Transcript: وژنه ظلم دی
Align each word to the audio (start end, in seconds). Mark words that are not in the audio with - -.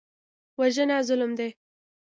وژنه 0.59 0.97
ظلم 1.07 1.31
دی 1.37 1.49